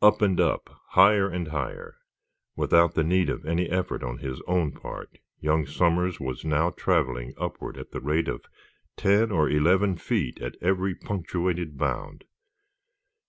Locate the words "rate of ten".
8.00-9.32